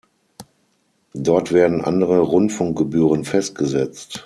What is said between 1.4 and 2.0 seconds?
werden